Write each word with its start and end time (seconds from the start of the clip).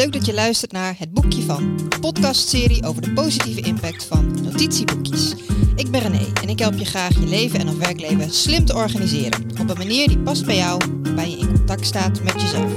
leuk 0.00 0.12
dat 0.12 0.26
je 0.26 0.34
luistert 0.34 0.72
naar 0.72 0.94
Het 0.98 1.12
Boekje 1.12 1.42
van, 1.42 1.62
een 1.62 2.00
podcastserie 2.00 2.86
over 2.86 3.02
de 3.02 3.12
positieve 3.12 3.60
impact 3.60 4.04
van 4.04 4.42
notitieboekjes. 4.42 5.34
Ik 5.76 5.90
ben 5.90 6.00
René 6.00 6.26
en 6.42 6.48
ik 6.48 6.58
help 6.58 6.74
je 6.74 6.84
graag 6.84 7.14
je 7.14 7.26
leven 7.26 7.60
en 7.60 7.68
of 7.68 7.76
werkleven 7.76 8.30
slim 8.30 8.64
te 8.64 8.74
organiseren. 8.74 9.44
Op 9.60 9.70
een 9.70 9.76
manier 9.76 10.08
die 10.08 10.18
past 10.18 10.46
bij 10.46 10.56
jou, 10.56 10.80
waarbij 11.02 11.30
je 11.30 11.36
in 11.36 11.46
contact 11.46 11.86
staat 11.86 12.22
met 12.22 12.42
jezelf. 12.42 12.72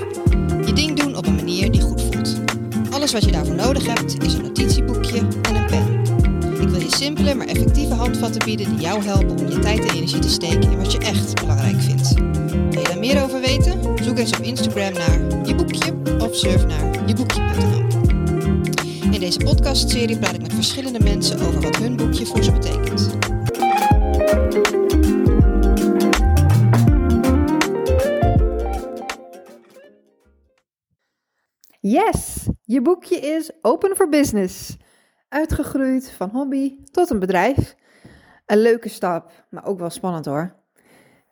Je 0.65 0.73
ding 0.73 0.99
doen 0.99 1.15
op 1.15 1.25
een 1.25 1.35
manier 1.35 1.71
die 1.71 1.81
goed 1.81 2.01
voelt. 2.01 2.35
Alles 2.89 3.13
wat 3.13 3.25
je 3.25 3.31
daarvoor 3.31 3.55
nodig 3.55 3.85
hebt 3.85 4.23
is 4.23 4.33
een 4.33 4.41
notitieboekje 4.41 5.17
en 5.41 5.55
een 5.55 5.65
pen. 5.65 6.01
Ik 6.61 6.69
wil 6.69 6.79
je 6.79 6.95
simpele 6.95 7.33
maar 7.33 7.47
effectieve 7.47 7.93
handvatten 7.93 8.45
bieden 8.45 8.69
die 8.69 8.81
jou 8.81 9.03
helpen 9.03 9.39
om 9.39 9.49
je 9.49 9.59
tijd 9.59 9.79
en 9.79 9.95
energie 9.95 10.19
te 10.19 10.29
steken 10.29 10.71
in 10.71 10.77
wat 10.77 10.91
je 10.91 10.97
echt 10.97 11.41
belangrijk 11.41 11.81
vindt. 11.81 12.13
Wil 12.69 12.81
je 12.81 12.87
daar 12.87 12.99
meer 12.99 13.23
over 13.23 13.39
weten? 13.39 13.97
Zoek 14.03 14.17
eens 14.17 14.37
op 14.37 14.43
Instagram 14.43 14.93
naar 14.93 15.45
je 15.45 15.55
boekje 15.55 16.12
surf 16.33 16.65
naar 16.65 17.05
jeboekje.nl. 17.05 17.85
In 19.11 19.19
deze 19.19 19.39
podcastserie 19.39 20.19
praat 20.19 20.33
ik 20.33 20.41
met 20.41 20.53
verschillende 20.53 20.99
mensen 20.99 21.39
over 21.39 21.61
wat 21.61 21.75
hun 21.75 21.95
boekje 21.95 22.25
voor 22.25 22.43
ze 22.43 22.51
betekent. 22.51 23.17
Yes, 31.79 32.47
je 32.61 32.81
boekje 32.81 33.19
is 33.19 33.51
open 33.61 33.95
for 33.95 34.09
business. 34.09 34.77
Uitgegroeid 35.29 36.11
van 36.11 36.29
hobby 36.29 36.83
tot 36.91 37.09
een 37.09 37.19
bedrijf. 37.19 37.75
Een 38.45 38.61
leuke 38.61 38.89
stap, 38.89 39.45
maar 39.49 39.65
ook 39.65 39.79
wel 39.79 39.89
spannend 39.89 40.25
hoor. 40.25 40.55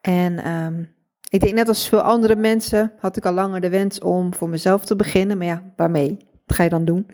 En 0.02 0.38
ehm, 0.40 0.84
ik 1.32 1.40
denk 1.40 1.54
net 1.54 1.68
als 1.68 1.90
veel 1.90 2.02
andere 2.02 2.36
mensen 2.36 2.94
had 3.00 3.18
ik 3.18 3.26
al 3.26 3.34
langer 3.34 3.62
de 3.62 3.70
wens 3.70 4.00
om 4.00 4.34
voor 4.34 4.50
mezelf 4.50 4.86
te 4.86 4.96
beginnen. 4.96 5.38
Maar 5.38 5.48
ja, 5.48 5.64
waarmee? 5.76 6.18
Wat 6.46 6.56
ga 6.56 6.64
je 6.64 6.70
dan 6.70 6.86
doen? 6.86 7.08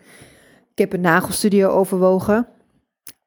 Ik 0.72 0.78
heb 0.78 0.92
een 0.92 1.00
nagelstudio 1.00 1.68
overwogen. 1.68 2.48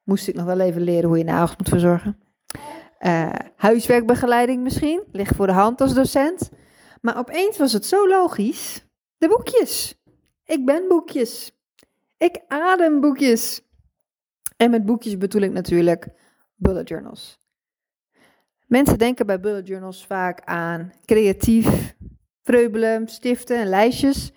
Moest 0.04 0.28
ik 0.28 0.34
nog 0.34 0.44
wel 0.44 0.60
even 0.60 0.82
leren 0.82 1.08
hoe 1.08 1.18
je 1.18 1.24
nagels 1.24 1.56
moet 1.56 1.68
verzorgen. 1.68 2.18
Eh, 2.98 3.32
huiswerkbegeleiding 3.56 4.62
misschien, 4.62 5.02
ligt 5.12 5.36
voor 5.36 5.46
de 5.46 5.52
hand 5.52 5.80
als 5.80 5.94
docent. 5.94 6.50
Maar 7.00 7.18
opeens 7.18 7.56
was 7.56 7.72
het 7.72 7.86
zo 7.86 8.08
logisch. 8.08 8.86
De 9.18 9.28
boekjes. 9.28 10.02
Ik 10.44 10.64
ben 10.64 10.88
boekjes. 10.88 11.52
Ik 12.16 12.40
adem 12.48 13.00
boekjes. 13.00 13.60
En 14.56 14.70
met 14.70 14.84
boekjes 14.84 15.18
bedoel 15.18 15.42
ik 15.42 15.52
natuurlijk 15.52 16.08
bullet 16.56 16.88
journals. 16.88 17.38
Mensen 18.72 18.98
denken 18.98 19.26
bij 19.26 19.40
bullet 19.40 19.66
journals 19.66 20.06
vaak 20.06 20.40
aan 20.44 20.92
creatief, 21.04 21.94
vreubelen, 22.42 23.08
stiften 23.08 23.56
en 23.56 23.66
lijstjes. 23.66 24.32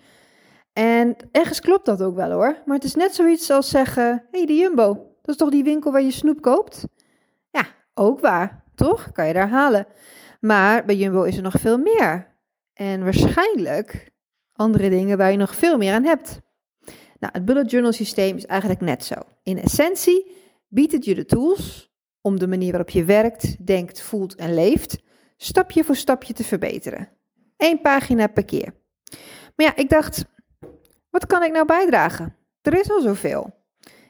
En 0.72 1.16
ergens 1.32 1.60
klopt 1.60 1.86
dat 1.86 2.02
ook 2.02 2.14
wel 2.14 2.30
hoor. 2.30 2.62
Maar 2.64 2.76
het 2.76 2.84
is 2.84 2.94
net 2.94 3.14
zoiets 3.14 3.50
als 3.50 3.68
zeggen: 3.68 4.04
hé, 4.04 4.38
hey, 4.38 4.46
de 4.46 4.54
Jumbo, 4.54 4.94
dat 4.94 5.34
is 5.34 5.36
toch 5.36 5.50
die 5.50 5.64
winkel 5.64 5.92
waar 5.92 6.02
je 6.02 6.10
snoep 6.10 6.40
koopt? 6.40 6.86
Ja, 7.50 7.66
ook 7.94 8.20
waar, 8.20 8.64
toch? 8.74 9.12
Kan 9.12 9.26
je 9.26 9.32
daar 9.32 9.48
halen. 9.48 9.86
Maar 10.40 10.84
bij 10.84 10.96
Jumbo 10.96 11.22
is 11.22 11.36
er 11.36 11.42
nog 11.42 11.60
veel 11.60 11.78
meer. 11.78 12.36
En 12.72 13.04
waarschijnlijk 13.04 14.10
andere 14.52 14.88
dingen 14.88 15.18
waar 15.18 15.30
je 15.30 15.36
nog 15.36 15.54
veel 15.54 15.76
meer 15.76 15.92
aan 15.92 16.04
hebt. 16.04 16.40
Nou, 17.18 17.32
het 17.32 17.44
bullet 17.44 17.70
journal 17.70 17.92
systeem 17.92 18.36
is 18.36 18.46
eigenlijk 18.46 18.80
net 18.80 19.04
zo. 19.04 19.14
In 19.42 19.58
essentie 19.58 20.32
biedt 20.68 20.92
het 20.92 21.04
je 21.04 21.14
de 21.14 21.24
tools 21.24 21.94
om 22.26 22.38
de 22.38 22.46
manier 22.46 22.70
waarop 22.70 22.90
je 22.90 23.04
werkt, 23.04 23.66
denkt, 23.66 24.02
voelt 24.02 24.34
en 24.34 24.54
leeft, 24.54 25.02
stapje 25.36 25.84
voor 25.84 25.96
stapje 25.96 26.32
te 26.32 26.44
verbeteren. 26.44 27.08
Eén 27.56 27.80
pagina 27.80 28.26
per 28.26 28.44
keer. 28.44 28.74
Maar 29.56 29.66
ja, 29.66 29.76
ik 29.76 29.88
dacht, 29.88 30.24
wat 31.10 31.26
kan 31.26 31.42
ik 31.42 31.52
nou 31.52 31.66
bijdragen? 31.66 32.36
Er 32.62 32.78
is 32.80 32.90
al 32.90 33.00
zoveel. 33.00 33.54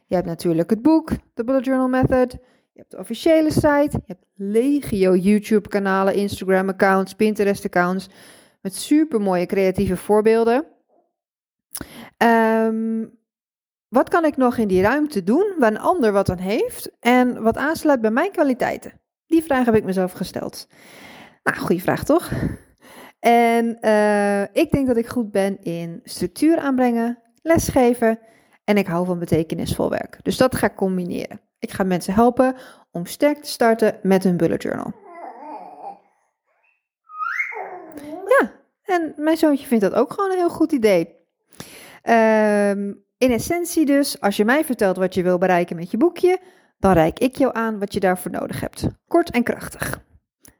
Je 0.06 0.14
hebt 0.14 0.26
natuurlijk 0.26 0.70
het 0.70 0.82
boek, 0.82 1.10
de 1.34 1.44
Bullet 1.44 1.64
Journal 1.64 1.88
Method. 1.88 2.32
Je 2.72 2.78
hebt 2.78 2.90
de 2.90 2.98
officiële 2.98 3.50
site. 3.50 3.90
Je 3.90 4.02
hebt 4.06 4.26
legio 4.34 5.14
YouTube-kanalen, 5.14 6.14
Instagram-accounts, 6.14 7.14
Pinterest-accounts. 7.14 8.08
Met 8.60 8.74
super 8.74 9.20
mooie 9.20 9.46
creatieve 9.46 9.96
voorbeelden. 9.96 10.66
Um, 12.18 13.18
wat 13.88 14.08
kan 14.08 14.24
ik 14.24 14.36
nog 14.36 14.56
in 14.56 14.68
die 14.68 14.82
ruimte 14.82 15.24
doen 15.24 15.54
waar 15.58 15.70
een 15.70 15.78
ander 15.78 16.12
wat 16.12 16.30
aan 16.30 16.38
heeft 16.38 16.90
en 17.00 17.42
wat 17.42 17.56
aansluit 17.56 18.00
bij 18.00 18.10
mijn 18.10 18.30
kwaliteiten? 18.30 19.00
Die 19.26 19.42
vraag 19.42 19.64
heb 19.64 19.74
ik 19.74 19.84
mezelf 19.84 20.12
gesteld. 20.12 20.68
Nou, 21.42 21.58
goede 21.58 21.82
vraag 21.82 22.04
toch? 22.04 22.30
En 23.18 23.78
uh, 23.80 24.42
ik 24.42 24.70
denk 24.70 24.86
dat 24.86 24.96
ik 24.96 25.06
goed 25.06 25.30
ben 25.30 25.62
in 25.62 26.00
structuur 26.04 26.58
aanbrengen, 26.58 27.18
lesgeven 27.42 28.18
en 28.64 28.76
ik 28.76 28.86
hou 28.86 29.06
van 29.06 29.18
betekenisvol 29.18 29.90
werk. 29.90 30.18
Dus 30.22 30.36
dat 30.36 30.54
ga 30.54 30.66
ik 30.66 30.74
combineren. 30.74 31.40
Ik 31.58 31.70
ga 31.70 31.84
mensen 31.84 32.14
helpen 32.14 32.56
om 32.90 33.06
sterk 33.06 33.42
te 33.42 33.50
starten 33.50 33.98
met 34.02 34.24
hun 34.24 34.36
bullet 34.36 34.62
journal. 34.62 34.92
Ja, 38.38 38.52
en 38.82 39.12
mijn 39.16 39.36
zoontje 39.36 39.66
vindt 39.66 39.84
dat 39.84 39.94
ook 39.94 40.12
gewoon 40.12 40.30
een 40.30 40.36
heel 40.36 40.50
goed 40.50 40.72
idee. 40.72 41.15
Um, 42.08 43.04
in 43.18 43.30
essentie 43.30 43.86
dus, 43.86 44.20
als 44.20 44.36
je 44.36 44.44
mij 44.44 44.64
vertelt 44.64 44.96
wat 44.96 45.14
je 45.14 45.22
wil 45.22 45.38
bereiken 45.38 45.76
met 45.76 45.90
je 45.90 45.96
boekje, 45.96 46.38
dan 46.78 46.92
reik 46.92 47.18
ik 47.18 47.36
jou 47.36 47.54
aan 47.54 47.78
wat 47.78 47.94
je 47.94 48.00
daarvoor 48.00 48.30
nodig 48.30 48.60
hebt. 48.60 48.86
Kort 49.08 49.30
en 49.30 49.42
krachtig. 49.42 50.04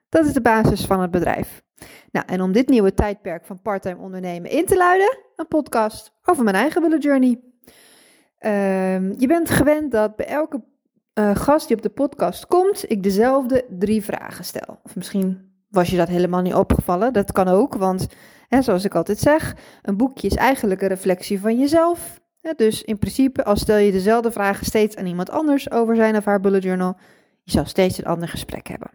Dat 0.08 0.26
is 0.26 0.32
de 0.32 0.40
basis 0.40 0.84
van 0.84 1.00
het 1.00 1.10
bedrijf. 1.10 1.62
Nou, 2.10 2.26
en 2.26 2.40
om 2.40 2.52
dit 2.52 2.68
nieuwe 2.68 2.94
tijdperk 2.94 3.44
van 3.44 3.62
parttime 3.62 4.00
ondernemen 4.00 4.50
in 4.50 4.66
te 4.66 4.76
luiden, 4.76 5.18
een 5.36 5.48
podcast 5.48 6.12
over 6.24 6.44
mijn 6.44 6.56
eigen 6.56 6.82
bullet 6.82 7.02
journey. 7.02 7.40
Um, 8.40 9.14
je 9.18 9.26
bent 9.26 9.50
gewend 9.50 9.92
dat 9.92 10.16
bij 10.16 10.26
elke 10.26 10.64
uh, 11.14 11.36
gast 11.36 11.68
die 11.68 11.76
op 11.76 11.82
de 11.82 11.88
podcast 11.88 12.46
komt, 12.46 12.90
ik 12.90 13.02
dezelfde 13.02 13.66
drie 13.68 14.04
vragen 14.04 14.44
stel. 14.44 14.80
Of 14.82 14.96
misschien 14.96 15.55
was 15.76 15.90
je 15.90 15.96
dat 15.96 16.08
helemaal 16.08 16.42
niet 16.42 16.54
opgevallen. 16.54 17.12
Dat 17.12 17.32
kan 17.32 17.48
ook, 17.48 17.74
want 17.74 18.06
hè, 18.48 18.62
zoals 18.62 18.84
ik 18.84 18.94
altijd 18.94 19.18
zeg, 19.18 19.56
een 19.82 19.96
boekje 19.96 20.26
is 20.26 20.34
eigenlijk 20.34 20.82
een 20.82 20.88
reflectie 20.88 21.40
van 21.40 21.58
jezelf 21.58 22.20
dus 22.56 22.82
in 22.82 22.98
principe, 22.98 23.44
als 23.44 23.60
stel 23.60 23.76
je 23.76 23.92
dezelfde 23.92 24.30
vragen 24.30 24.66
steeds 24.66 24.96
aan 24.96 25.06
iemand 25.06 25.30
anders 25.30 25.70
over 25.70 25.96
zijn 25.96 26.16
of 26.16 26.24
haar 26.24 26.40
bullet 26.40 26.62
journal, 26.62 26.96
je 27.42 27.50
zal 27.50 27.64
steeds 27.64 27.98
een 27.98 28.04
ander 28.04 28.28
gesprek 28.28 28.66
hebben. 28.66 28.90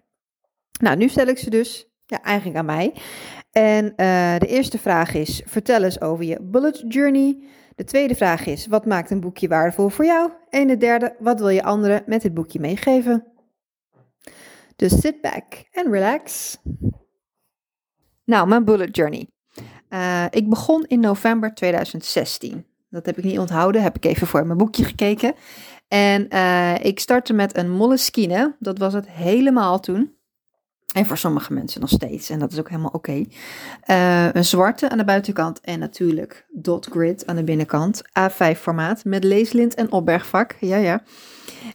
Nou, 0.79 0.97
nu 0.97 1.09
stel 1.09 1.27
ik 1.27 1.37
ze 1.37 1.49
dus 1.49 1.87
ja, 2.05 2.21
eigenlijk 2.21 2.57
aan 2.57 2.65
mij. 2.65 2.93
En 3.51 3.85
uh, 3.85 3.93
de 4.37 4.47
eerste 4.47 4.77
vraag 4.77 5.13
is: 5.13 5.41
vertel 5.45 5.83
eens 5.83 6.01
over 6.01 6.23
je 6.25 6.37
bullet 6.41 6.83
journey. 6.87 7.37
De 7.75 7.83
tweede 7.83 8.15
vraag 8.15 8.45
is: 8.45 8.67
wat 8.67 8.85
maakt 8.85 9.11
een 9.11 9.19
boekje 9.19 9.47
waardevol 9.47 9.89
voor 9.89 10.05
jou? 10.05 10.31
En 10.49 10.67
de 10.67 10.77
derde: 10.77 11.15
wat 11.19 11.39
wil 11.39 11.49
je 11.49 11.63
anderen 11.63 12.03
met 12.05 12.21
dit 12.21 12.33
boekje 12.33 12.59
meegeven? 12.59 13.30
Dus 14.81 14.99
sit 14.99 15.21
back 15.21 15.43
and 15.73 15.87
relax. 15.87 16.57
Nou, 18.25 18.47
mijn 18.47 18.65
bullet 18.65 18.95
journey. 18.95 19.29
Uh, 19.89 20.25
ik 20.29 20.49
begon 20.49 20.85
in 20.87 20.99
november 20.99 21.53
2016. 21.53 22.65
Dat 22.89 23.05
heb 23.05 23.17
ik 23.17 23.23
niet 23.23 23.39
onthouden, 23.39 23.81
heb 23.81 23.95
ik 23.95 24.05
even 24.05 24.27
voor 24.27 24.45
mijn 24.45 24.57
boekje 24.57 24.83
gekeken. 24.83 25.33
En 25.87 26.27
uh, 26.29 26.83
ik 26.83 26.99
startte 26.99 27.33
met 27.33 27.57
een 27.57 27.71
Moleskine, 27.71 28.55
dat 28.59 28.77
was 28.77 28.93
het 28.93 29.09
helemaal 29.09 29.79
toen. 29.79 30.15
En 30.93 31.05
voor 31.05 31.17
sommige 31.17 31.53
mensen 31.53 31.81
nog 31.81 31.89
steeds, 31.89 32.29
en 32.29 32.39
dat 32.39 32.51
is 32.51 32.59
ook 32.59 32.69
helemaal 32.69 32.91
oké. 32.93 33.25
Uh, 33.89 34.33
een 34.33 34.45
zwarte 34.45 34.89
aan 34.89 34.97
de 34.97 35.05
buitenkant 35.05 35.61
en 35.61 35.79
natuurlijk 35.79 36.45
dot 36.49 36.85
grid 36.85 37.27
aan 37.27 37.35
de 37.35 37.43
binnenkant. 37.43 38.01
A5 38.19 38.57
formaat 38.57 39.03
met 39.05 39.23
leeslint 39.23 39.75
en 39.75 39.91
opbergvak. 39.91 40.55
Ja, 40.59 40.77
ja. 40.77 41.03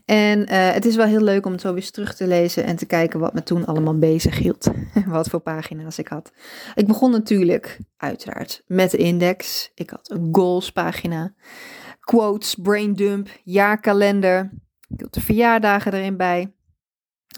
En 0.05 0.39
uh, 0.39 0.73
het 0.73 0.85
is 0.85 0.97
wel 0.97 1.07
heel 1.07 1.21
leuk 1.21 1.47
om 1.47 1.53
het 1.53 1.61
zo 1.61 1.75
weer 1.75 1.91
terug 1.91 2.15
te 2.15 2.27
lezen 2.27 2.65
en 2.65 2.77
te 2.77 2.87
kijken 2.87 3.21
wat 3.21 3.35
me 3.35 3.43
toen 3.43 3.67
allemaal 3.67 3.99
bezig 3.99 4.39
hield. 4.39 4.71
wat 5.07 5.29
voor 5.29 5.41
pagina's 5.41 5.99
ik 5.99 6.09
had. 6.09 6.33
Ik 6.75 6.87
begon 6.87 7.11
natuurlijk, 7.11 7.79
uiteraard, 7.97 8.63
met 8.67 8.91
de 8.91 8.97
index. 8.97 9.71
Ik 9.75 9.91
had 9.91 10.11
een 10.11 10.29
goals 10.33 10.73
pagina. 10.73 11.35
Quotes, 12.01 12.55
braindump, 12.55 13.29
jaarkalender. 13.45 14.51
Ik 14.89 15.01
had 15.01 15.15
de 15.15 15.21
verjaardagen 15.21 15.93
erin 15.93 16.17
bij. 16.17 16.53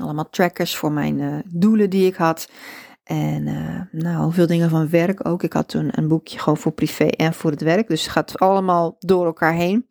Allemaal 0.01 0.31
trackers 0.31 0.77
voor 0.77 0.93
mijn 0.93 1.19
uh, 1.19 1.39
doelen 1.47 1.91
die 1.91 2.07
ik 2.07 2.15
had. 2.15 2.49
En 3.05 3.47
uh, 3.47 4.03
nou, 4.03 4.33
veel 4.33 4.47
dingen 4.47 4.71
van 4.71 4.89
werk 4.89 5.27
ook. 5.29 5.43
Ik 5.43 5.53
had 5.53 5.69
toen 5.69 5.89
een 5.91 6.09
boekje 6.09 6.39
gewoon 6.39 6.59
voor 6.59 6.73
privé 6.73 7.05
en 7.05 7.35
voor 7.35 7.51
het 7.51 7.61
werk. 7.61 7.89
Dus 7.89 8.03
het 8.03 8.11
gaat 8.11 8.39
allemaal 8.39 8.97
door 8.99 9.27
elkaar 9.27 9.55
heen. 9.55 9.87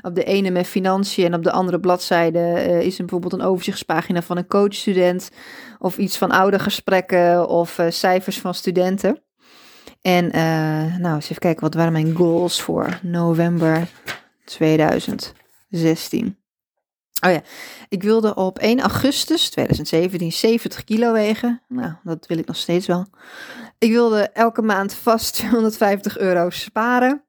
Op 0.00 0.14
de 0.14 0.24
ene 0.24 0.50
met 0.50 0.66
financiën 0.66 1.24
en 1.24 1.34
op 1.34 1.42
de 1.42 1.52
andere 1.52 1.80
bladzijde 1.80 2.38
uh, 2.38 2.80
is 2.80 2.98
er 2.98 3.04
bijvoorbeeld 3.04 3.32
een 3.32 3.42
overzichtspagina 3.42 4.22
van 4.22 4.36
een 4.36 4.46
coachstudent. 4.46 5.30
Of 5.78 5.98
iets 5.98 6.18
van 6.18 6.30
oudergesprekken 6.30 7.48
of 7.48 7.78
uh, 7.78 7.86
cijfers 7.88 8.40
van 8.40 8.54
studenten. 8.54 9.22
En 10.00 10.26
nou, 11.00 11.14
eens 11.14 11.24
even 11.24 11.38
kijken, 11.38 11.62
wat 11.62 11.74
waren 11.74 11.92
mijn 11.92 12.14
goals 12.14 12.60
voor 12.60 12.98
november 13.02 13.88
2016? 14.44 16.36
Oh 17.24 17.30
ja, 17.30 17.42
ik 17.88 18.02
wilde 18.02 18.34
op 18.34 18.58
1 18.58 18.80
augustus 18.80 19.50
2017 19.50 20.32
70 20.32 20.84
kilo 20.84 21.12
wegen. 21.12 21.62
Nou, 21.68 21.92
dat 22.02 22.26
wil 22.26 22.38
ik 22.38 22.46
nog 22.46 22.56
steeds 22.56 22.86
wel. 22.86 23.06
Ik 23.78 23.90
wilde 23.90 24.28
elke 24.28 24.62
maand 24.62 24.94
vast 24.94 25.34
250 25.38 26.18
euro 26.18 26.50
sparen. 26.50 27.24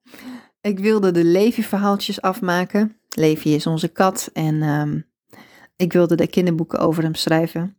Ik 0.63 0.80
wilde 0.80 1.12
de 1.12 1.24
Levi-verhaaltjes 1.24 2.21
afmaken. 2.21 2.98
Levi 3.10 3.56
is 3.56 3.68
onze 3.68 3.88
kat 3.88 4.30
en 4.33 4.62
ehm, 4.62 5.00
ik 5.75 5.94
wilde 5.94 6.15
de 6.15 6.27
kinderboeken 6.27 6.80
over 6.80 7.04
hem 7.04 7.15
schrijven. 7.15 7.77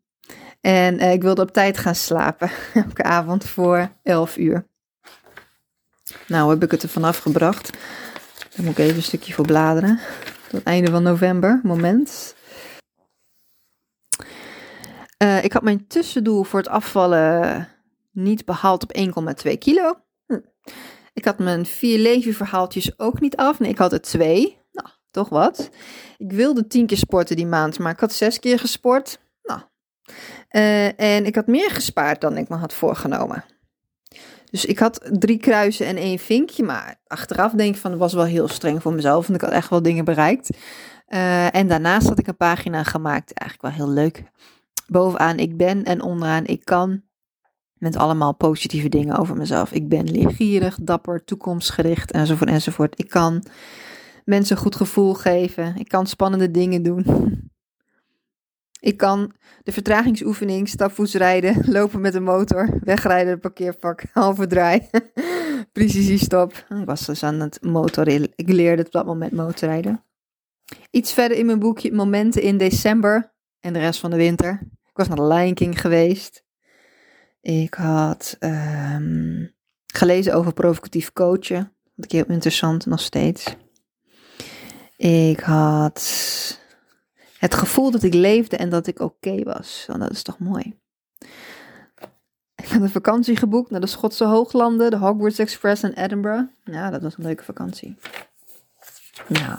En 0.60 0.98
eh, 0.98 1.12
ik 1.12 1.22
wilde 1.22 1.42
op 1.42 1.52
tijd 1.52 1.78
gaan 1.78 1.94
slapen, 1.94 2.50
elke 2.75 3.02
avond 3.02 3.44
voor 3.44 3.92
11 4.02 4.36
uur. 4.36 4.66
Nou 6.26 6.50
heb 6.50 6.62
ik 6.62 6.70
het 6.70 6.82
er 6.82 6.88
vanaf 6.88 7.19
gebracht. 7.19 7.72
Daar 8.56 8.64
moet 8.64 8.78
ik 8.78 8.84
even 8.84 8.96
een 8.96 9.02
stukje 9.02 9.32
voor 9.32 9.46
bladeren. 9.46 10.00
Tot 10.48 10.62
einde 10.62 10.90
van 10.90 11.02
november, 11.02 11.60
moment. 11.62 12.34
Uh, 15.22 15.44
ik 15.44 15.52
had 15.52 15.62
mijn 15.62 15.87
tussendoel 15.87 16.42
voor 16.42 16.58
het 16.58 16.69
afvallen 16.69 17.69
niet 18.12 18.44
behaald 18.44 18.82
op 18.82 18.96
1,2 19.46 19.58
kilo. 19.58 19.94
Hm. 20.26 20.40
Ik 21.14 21.25
had 21.25 21.38
mijn 21.38 21.66
vier 21.66 21.99
levenverhaaltjes 21.99 22.99
ook 22.99 23.20
niet 23.20 23.37
af. 23.37 23.58
Nee, 23.58 23.70
ik 23.70 23.78
had 23.78 23.93
er 23.93 24.00
twee. 24.00 24.58
Nou, 24.72 24.88
toch 25.11 25.28
wat. 25.28 25.70
Ik 26.19 26.32
wilde 26.32 26.66
tien 26.66 26.87
keer 26.87 26.96
sporten 26.96 27.37
die 27.37 27.46
maand, 27.46 27.78
maar 27.78 27.93
ik 27.93 28.00
had 28.00 28.12
zes 28.12 28.38
keer 28.38 28.58
gesport. 28.58 29.19
Nou. 29.43 29.61
Uh, 30.50 31.00
en 31.00 31.26
ik 31.26 31.34
had 31.34 31.46
meer 31.46 31.70
gespaard 31.70 32.20
dan 32.20 32.37
ik 32.37 32.49
me 32.49 32.56
had 32.56 32.75
voorgenomen. 32.75 33.44
Dus 34.50 34.64
ik 34.64 34.78
had 34.78 35.00
drie 35.12 35.38
kruisen 35.38 35.87
en 35.87 35.96
één 35.96 36.19
vinkje. 36.19 36.62
Maar 36.62 37.00
achteraf 37.06 37.52
denk 37.52 37.75
ik 37.75 37.81
van, 37.81 37.90
dat 37.90 38.00
was 38.00 38.12
wel 38.12 38.25
heel 38.25 38.49
streng 38.49 38.82
voor 38.82 38.93
mezelf. 38.93 39.26
Want 39.26 39.43
ik 39.43 39.49
had 39.49 39.56
echt 39.56 39.70
wel 39.70 39.82
dingen 39.82 40.05
bereikt. 40.05 40.56
Uh, 41.08 41.55
en 41.55 41.69
daarnaast 41.69 42.08
had 42.08 42.19
ik 42.19 42.26
een 42.26 42.37
pagina 42.37 42.82
gemaakt. 42.82 43.32
Eigenlijk 43.32 43.76
wel 43.76 43.87
heel 43.87 43.94
leuk. 43.94 44.22
Bovenaan 44.87 45.38
ik 45.38 45.56
ben 45.56 45.84
en 45.84 46.02
onderaan 46.02 46.46
ik 46.46 46.64
kan. 46.64 47.02
Met 47.75 47.97
allemaal 47.97 48.35
positieve 48.35 48.88
dingen 48.88 49.17
over 49.17 49.37
mezelf. 49.37 49.73
Ik 49.73 49.88
ben 49.88 50.11
leergierig, 50.11 50.79
dapper, 50.82 51.25
toekomstgericht 51.25 52.11
enzovoort 52.11 52.50
enzovoort. 52.50 52.99
Ik 52.99 53.09
kan 53.09 53.44
mensen 54.25 54.56
een 54.56 54.62
goed 54.62 54.76
gevoel 54.76 55.15
geven. 55.15 55.76
Ik 55.76 55.88
kan 55.88 56.06
spannende 56.06 56.50
dingen 56.50 56.82
doen. 56.82 57.05
Ik 58.85 58.97
kan 58.97 59.32
de 59.62 59.73
vertragingsoefening, 59.73 60.69
stapvoets 60.69 61.15
rijden, 61.15 61.62
lopen 61.76 62.00
met 62.00 62.15
een 62.15 62.23
motor, 62.23 62.79
wegrijden, 62.81 63.32
het 63.32 63.41
parkeervak, 63.41 64.05
halve 64.12 64.47
draai, 64.47 64.88
stop. 66.17 66.53
Ik 66.53 66.85
was 66.87 67.06
dus 67.06 67.23
aan 67.23 67.41
het 67.41 67.62
motorrijden. 67.62 68.32
Ik 68.35 68.49
leerde 68.49 68.85
op 68.85 68.93
dat 68.93 69.06
moment 69.06 69.32
motorrijden. 69.32 70.05
Iets 70.91 71.12
verder 71.12 71.37
in 71.37 71.47
mijn 71.47 71.59
boekje, 71.59 71.93
momenten 71.93 72.43
in 72.43 72.59
december 72.59 73.35
en 73.61 73.73
de 73.73 73.79
rest 73.79 74.00
van 74.00 74.11
de 74.11 74.17
winter. 74.17 74.61
Ik 74.62 74.97
was 74.97 75.09
naar 75.09 75.17
de 75.17 75.26
Lion 75.26 75.55
King 75.55 75.81
geweest. 75.81 76.44
Ik 77.44 77.75
had 77.75 78.37
um, 78.41 79.55
gelezen 79.87 80.35
over 80.35 80.52
provocatief 80.52 81.12
coachen. 81.12 81.73
Dat 81.94 82.05
ik 82.05 82.12
heel 82.12 82.25
interessant, 82.26 82.87
nog 82.87 83.00
steeds. 83.00 83.56
Ik 84.96 85.41
had 85.41 85.99
het 87.38 87.55
gevoel 87.55 87.91
dat 87.91 88.02
ik 88.02 88.14
leefde 88.14 88.56
en 88.56 88.69
dat 88.69 88.87
ik 88.87 89.00
oké 89.00 89.43
was. 89.43 89.85
Want 89.87 90.00
dat 90.00 90.11
is 90.11 90.23
toch 90.23 90.38
mooi. 90.38 90.79
Ik 92.55 92.69
had 92.69 92.82
een 92.82 92.91
vakantie 92.91 93.37
geboekt 93.37 93.70
naar 93.70 93.81
de 93.81 93.87
Schotse 93.87 94.25
Hooglanden, 94.25 94.90
de 94.90 94.97
Hogwarts 94.97 95.38
Express 95.38 95.82
in 95.82 95.93
Edinburgh. 95.93 96.44
Ja, 96.64 96.90
dat 96.90 97.02
was 97.02 97.17
een 97.17 97.25
leuke 97.25 97.44
vakantie. 97.44 97.97
Nou, 99.29 99.58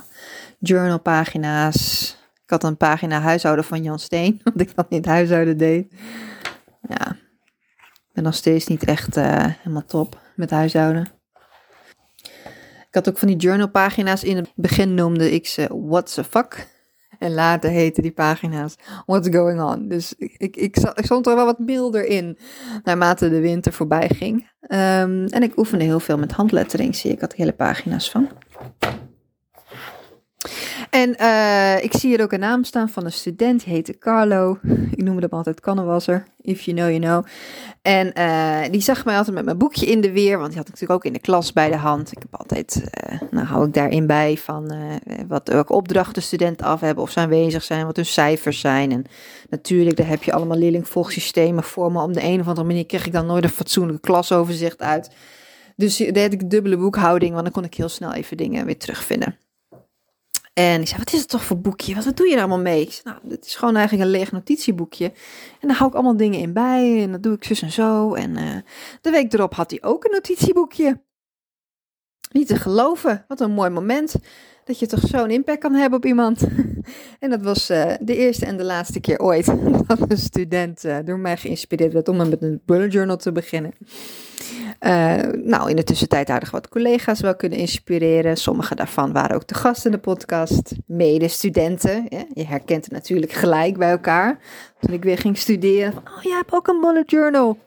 journalpagina's. 0.59 2.09
Ik 2.43 2.49
had 2.49 2.63
een 2.63 2.77
pagina 2.77 3.19
huishouden 3.19 3.65
van 3.65 3.83
Jan 3.83 3.99
Steen, 3.99 4.39
want 4.43 4.61
ik 4.61 4.75
dat 4.75 4.89
niet 4.89 5.05
huishouden 5.05 5.57
deed. 5.57 5.93
Ja, 6.87 7.17
ben 8.15 8.23
nog 8.23 8.35
steeds 8.35 8.67
niet 8.67 8.85
echt 8.85 9.17
uh, 9.17 9.45
helemaal 9.45 9.85
top 9.85 10.19
met 10.35 10.49
huishouden. 10.49 11.07
Ik 12.87 13.03
had 13.03 13.09
ook 13.09 13.17
van 13.17 13.27
die 13.27 13.37
journalpagina's. 13.37 14.23
In 14.23 14.35
het 14.35 14.51
begin 14.55 14.93
noemde 14.93 15.31
ik 15.31 15.47
ze 15.47 15.67
What 15.87 16.13
the 16.13 16.23
fuck. 16.23 16.67
En 17.19 17.33
later 17.33 17.69
heten 17.69 18.03
die 18.03 18.11
pagina's 18.11 18.75
What's 19.05 19.29
Going 19.31 19.61
On. 19.61 19.87
Dus 19.87 20.13
ik, 20.17 20.35
ik, 20.37 20.55
ik, 20.55 20.77
stond 20.95 21.27
er 21.27 21.35
wel 21.35 21.45
wat 21.45 21.59
milder 21.59 22.05
in 22.05 22.37
naarmate 22.83 23.29
de 23.29 23.39
winter 23.39 23.73
voorbij 23.73 24.09
ging. 24.15 24.49
Um, 24.61 25.25
en 25.25 25.43
ik 25.43 25.57
oefende 25.57 25.85
heel 25.85 25.99
veel 25.99 26.17
met 26.17 26.31
handlettering, 26.31 26.95
zie 26.95 27.11
ik. 27.11 27.21
had 27.21 27.33
hele 27.33 27.53
pagina's 27.53 28.09
van. 28.11 28.29
En 30.95 31.15
uh, 31.21 31.83
ik 31.83 31.93
zie 31.93 32.09
hier 32.09 32.21
ook 32.21 32.31
een 32.31 32.39
naam 32.39 32.63
staan 32.63 32.89
van 32.89 33.05
een 33.05 33.11
student, 33.11 33.63
die 33.63 33.73
heette 33.73 33.97
Carlo. 33.97 34.57
Ik 34.91 35.03
noemde 35.03 35.21
hem 35.21 35.29
altijd 35.29 35.59
Kannewasser, 35.59 36.23
if 36.41 36.61
you 36.61 36.77
know, 36.77 36.89
you 36.89 36.99
know. 36.99 37.25
En 37.81 38.11
uh, 38.17 38.71
die 38.71 38.81
zag 38.81 39.05
mij 39.05 39.17
altijd 39.17 39.35
met 39.35 39.45
mijn 39.45 39.57
boekje 39.57 39.85
in 39.85 40.01
de 40.01 40.11
weer, 40.11 40.37
want 40.37 40.49
die 40.49 40.57
had 40.57 40.67
ik 40.67 40.73
natuurlijk 40.73 40.99
ook 40.99 41.05
in 41.05 41.13
de 41.13 41.19
klas 41.19 41.53
bij 41.53 41.69
de 41.69 41.77
hand. 41.77 42.11
Ik 42.11 42.17
heb 42.19 42.35
altijd, 42.35 42.83
uh, 43.11 43.19
nou 43.31 43.45
hou 43.45 43.67
ik 43.67 43.73
daarin 43.73 44.07
bij 44.07 44.37
van 44.37 44.73
wat, 45.27 45.47
welke 45.47 45.73
opdrachten 45.73 46.21
studenten 46.21 46.65
af 46.65 46.79
hebben, 46.79 47.03
of 47.03 47.11
ze 47.11 47.19
aanwezig 47.19 47.63
zijn, 47.63 47.85
wat 47.85 47.95
hun 47.95 48.05
cijfers 48.05 48.59
zijn. 48.59 48.91
En 48.91 49.05
natuurlijk, 49.49 49.97
daar 49.97 50.07
heb 50.07 50.23
je 50.23 50.33
allemaal 50.33 50.57
leerlingvolgsystemen 50.57 51.63
voor, 51.63 51.91
maar 51.91 52.03
op 52.03 52.13
de 52.13 52.23
een 52.23 52.39
of 52.39 52.47
andere 52.47 52.67
manier 52.67 52.85
kreeg 52.85 53.05
ik 53.05 53.13
dan 53.13 53.25
nooit 53.25 53.43
een 53.43 53.49
fatsoenlijke 53.49 54.01
klasoverzicht 54.01 54.81
uit. 54.81 55.11
Dus 55.75 55.97
daar 55.97 56.23
had 56.23 56.33
ik 56.33 56.49
dubbele 56.49 56.77
boekhouding, 56.77 57.31
want 57.31 57.43
dan 57.43 57.53
kon 57.53 57.63
ik 57.63 57.73
heel 57.73 57.89
snel 57.89 58.13
even 58.13 58.37
dingen 58.37 58.65
weer 58.65 58.77
terugvinden. 58.77 59.37
En 60.55 60.81
ik 60.81 60.87
zei, 60.87 60.99
wat 60.99 61.13
is 61.13 61.19
het 61.19 61.29
toch 61.29 61.43
voor 61.43 61.59
boekje? 61.59 61.95
Wat, 61.95 62.17
doe 62.17 62.27
je 62.27 62.33
er 62.33 62.39
allemaal 62.39 62.59
mee? 62.59 62.81
Ik 62.81 62.91
zei, 62.91 63.03
nou, 63.03 63.33
het 63.33 63.45
is 63.45 63.55
gewoon 63.55 63.75
eigenlijk 63.75 64.05
een 64.05 64.15
leeg 64.15 64.31
notitieboekje. 64.31 65.05
En 65.59 65.67
daar 65.67 65.77
hou 65.77 65.89
ik 65.89 65.95
allemaal 65.95 66.17
dingen 66.17 66.39
in 66.39 66.53
bij. 66.53 67.01
En 67.01 67.11
dat 67.11 67.23
doe 67.23 67.35
ik 67.35 67.43
zus 67.43 67.61
en 67.61 67.71
zo. 67.71 68.13
En 68.13 68.37
uh, 68.37 68.55
de 69.01 69.09
week 69.09 69.33
erop 69.33 69.53
had 69.53 69.69
hij 69.69 69.83
ook 69.83 70.03
een 70.03 70.11
notitieboekje. 70.11 71.01
Niet 72.31 72.47
te 72.47 72.55
geloven. 72.55 73.25
Wat 73.27 73.39
een 73.39 73.51
mooi 73.51 73.69
moment. 73.69 74.15
Dat 74.65 74.79
je 74.79 74.87
toch 74.87 74.99
zo'n 74.99 75.29
impact 75.29 75.59
kan 75.59 75.73
hebben 75.73 75.97
op 75.97 76.05
iemand. 76.05 76.47
en 77.19 77.29
dat 77.29 77.41
was 77.41 77.71
uh, 77.71 77.93
de 77.99 78.15
eerste 78.15 78.45
en 78.45 78.57
de 78.57 78.63
laatste 78.63 78.99
keer 78.99 79.19
ooit 79.19 79.45
dat 79.87 80.11
een 80.11 80.17
student 80.17 80.85
uh, 80.85 80.97
door 81.05 81.19
mij 81.19 81.37
geïnspireerd 81.37 81.93
werd 81.93 82.07
om 82.07 82.17
met 82.17 82.41
een 82.41 82.61
bullet 82.65 82.93
journal 82.93 83.17
te 83.17 83.31
beginnen. 83.31 83.73
Uh, 84.79 85.15
nou, 85.43 85.69
in 85.69 85.75
de 85.75 85.83
tussentijd 85.83 86.27
hadden 86.27 86.51
wat 86.51 86.69
collega's 86.69 87.19
wel 87.19 87.35
kunnen 87.35 87.57
inspireren. 87.57 88.37
Sommige 88.37 88.75
daarvan 88.75 89.13
waren 89.13 89.35
ook 89.35 89.47
de 89.47 89.53
gast 89.53 89.85
in 89.85 89.91
de 89.91 89.97
podcast. 89.97 90.75
Medestudenten. 90.85 92.05
Ja, 92.09 92.25
je 92.33 92.45
herkent 92.45 92.83
het 92.83 92.93
natuurlijk 92.93 93.31
gelijk 93.31 93.77
bij 93.77 93.89
elkaar. 93.91 94.39
Toen 94.79 94.93
ik 94.93 95.03
weer 95.03 95.17
ging 95.17 95.37
studeren. 95.37 95.93
oh, 95.93 96.23
jij 96.23 96.35
hebt 96.35 96.53
ook 96.53 96.67
een 96.67 96.81
bullet 96.81 97.11
journal. 97.11 97.57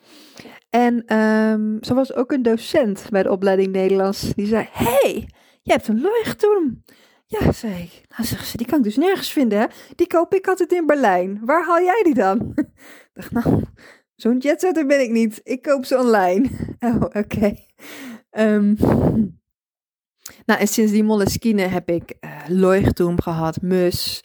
En 0.71 1.17
um, 1.17 1.79
zo 1.81 1.95
was 1.95 2.15
ook 2.15 2.33
een 2.33 2.43
docent 2.43 3.07
bij 3.11 3.23
de 3.23 3.31
opleiding 3.31 3.73
Nederlands. 3.73 4.33
Die 4.35 4.47
zei, 4.47 4.69
hey, 4.73 5.29
je 5.69 5.75
hebt 5.75 5.89
een 5.89 6.01
leuchtturm. 6.01 6.85
Ja, 7.27 7.53
zei 7.53 7.83
ik. 7.83 8.05
Nou, 8.09 8.25
zegt 8.29 8.47
ze, 8.47 8.57
die 8.57 8.67
kan 8.67 8.79
ik 8.79 8.85
dus 8.85 8.97
nergens 8.97 9.33
vinden, 9.33 9.59
hè? 9.59 9.67
Die 9.97 10.07
koop 10.07 10.35
ik 10.35 10.49
altijd 10.49 10.73
in 10.73 10.87
Berlijn. 10.87 11.41
Waar 11.45 11.65
haal 11.65 11.81
jij 11.81 12.03
die 12.03 12.15
dan? 12.15 12.53
ik 12.57 13.13
dacht, 13.13 13.31
nou, 13.31 13.63
Zo'n 14.19 14.39
ben 14.87 15.01
ik 15.01 15.11
niet. 15.11 15.41
Ik 15.45 15.63
koop 15.63 15.85
ze 15.85 15.99
online. 15.99 16.49
Oh, 16.81 17.03
oké. 17.03 17.55
Ehm, 18.31 18.75
nou, 20.45 20.61
en 20.61 20.69
sinds 20.69 20.93
die 20.93 21.05
Moleskine 21.05 21.63
heb 21.63 21.89
ik 21.89 22.17
uh, 22.51 23.15
gehad, 23.17 23.63
Mus, 23.63 24.21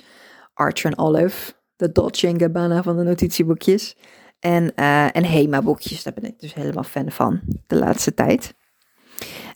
Archer 0.54 0.92
en 0.92 0.98
Olive, 0.98 1.54
de 1.76 1.92
Dolce 1.92 2.34
Gabbana 2.38 2.84
van 2.84 2.98
de 2.98 3.04
notitieboekjes. 3.04 3.98
En, 4.40 4.72
uh, 4.76 5.16
en 5.16 5.24
Hema-boekjes, 5.24 6.04
daar 6.04 6.14
ben 6.14 6.26
ik 6.26 6.40
dus 6.40 6.54
helemaal 6.54 6.84
fan 6.84 7.12
van 7.12 7.42
de 7.68 7.76
laatste 7.76 8.14
tijd. 8.14 8.56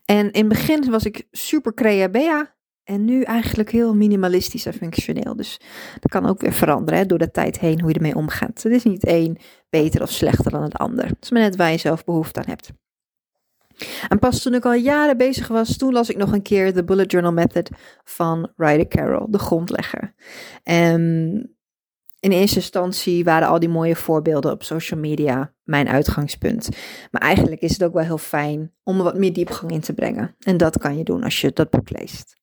En 0.09 0.31
in 0.31 0.39
het 0.39 0.47
begin 0.47 0.89
was 0.89 1.05
ik 1.05 1.27
super 1.31 1.73
creabea. 1.73 2.55
En 2.83 3.05
nu 3.05 3.21
eigenlijk 3.21 3.71
heel 3.71 3.95
minimalistisch 3.95 4.65
en 4.65 4.73
functioneel. 4.73 5.35
Dus 5.35 5.59
dat 5.99 6.11
kan 6.11 6.25
ook 6.25 6.41
weer 6.41 6.53
veranderen 6.53 6.99
hè, 6.99 7.05
door 7.05 7.17
de 7.17 7.31
tijd 7.31 7.59
heen 7.59 7.79
hoe 7.79 7.89
je 7.89 7.95
ermee 7.95 8.15
omgaat. 8.15 8.63
Het 8.63 8.73
is 8.73 8.83
niet 8.83 9.05
één 9.05 9.37
beter 9.69 10.01
of 10.01 10.11
slechter 10.11 10.51
dan 10.51 10.63
het 10.63 10.77
ander. 10.77 11.05
Het 11.05 11.17
is 11.23 11.31
maar 11.31 11.41
net 11.41 11.55
waar 11.55 11.71
je 11.71 11.77
zelf 11.77 12.03
behoefte 12.03 12.39
aan 12.39 12.49
hebt. 12.49 12.71
En 14.07 14.19
pas 14.19 14.41
toen 14.41 14.53
ik 14.53 14.65
al 14.65 14.73
jaren 14.73 15.17
bezig 15.17 15.47
was, 15.47 15.77
toen 15.77 15.93
las 15.93 16.09
ik 16.09 16.17
nog 16.17 16.31
een 16.31 16.41
keer 16.41 16.73
de 16.73 16.83
Bullet 16.83 17.11
Journal 17.11 17.33
Method 17.33 17.69
van 18.03 18.51
Ryder 18.55 18.87
Carroll, 18.87 19.27
de 19.29 19.39
grondlegger. 19.39 20.13
En 20.63 21.56
in 22.27 22.39
eerste 22.39 22.55
instantie 22.55 23.23
waren 23.23 23.47
al 23.47 23.59
die 23.59 23.69
mooie 23.69 23.95
voorbeelden 23.95 24.51
op 24.51 24.63
social 24.63 24.99
media 24.99 25.53
mijn 25.63 25.87
uitgangspunt. 25.87 26.69
Maar 27.11 27.21
eigenlijk 27.21 27.61
is 27.61 27.71
het 27.71 27.83
ook 27.83 27.93
wel 27.93 28.03
heel 28.03 28.17
fijn 28.17 28.71
om 28.83 28.97
er 28.97 29.03
wat 29.03 29.17
meer 29.17 29.33
diepgang 29.33 29.71
in 29.71 29.79
te 29.79 29.93
brengen. 29.93 30.35
En 30.39 30.57
dat 30.57 30.77
kan 30.77 30.97
je 30.97 31.03
doen 31.03 31.23
als 31.23 31.41
je 31.41 31.51
dat 31.53 31.69
boek 31.69 31.89
leest. 31.89 32.35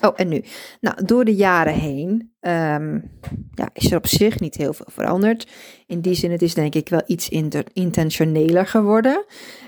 Oh, 0.00 0.12
en 0.16 0.28
nu? 0.28 0.44
Nou, 0.80 1.04
door 1.04 1.24
de 1.24 1.34
jaren 1.34 1.74
heen 1.74 2.32
um, 2.40 3.10
ja, 3.54 3.68
is 3.72 3.90
er 3.90 3.96
op 3.96 4.06
zich 4.06 4.40
niet 4.40 4.54
heel 4.54 4.72
veel 4.72 4.86
veranderd. 4.88 5.48
In 5.86 6.00
die 6.00 6.14
zin, 6.14 6.30
het 6.30 6.42
is 6.42 6.54
denk 6.54 6.74
ik 6.74 6.88
wel 6.88 7.02
iets 7.06 7.28
intentioneler 7.72 8.66
geworden. 8.66 9.24